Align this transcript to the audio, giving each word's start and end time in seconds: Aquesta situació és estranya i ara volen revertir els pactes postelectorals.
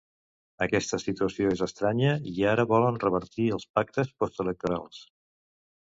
Aquesta 0.65 0.99
situació 1.03 1.51
és 1.57 1.61
estranya 1.67 2.15
i 2.33 2.35
ara 2.55 2.67
volen 2.73 2.99
revertir 3.07 3.49
els 3.59 3.71
pactes 3.79 4.15
postelectorals. 4.25 5.09